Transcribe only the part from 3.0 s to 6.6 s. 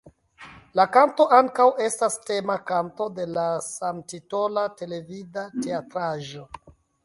de la samtitola televida teatraĵo.